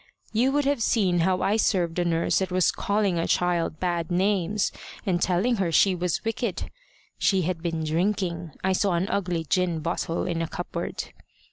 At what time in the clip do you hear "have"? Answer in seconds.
0.65-0.81